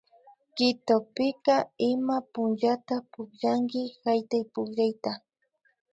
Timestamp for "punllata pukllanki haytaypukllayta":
2.33-5.11